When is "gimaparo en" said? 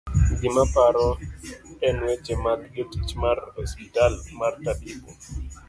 0.39-1.95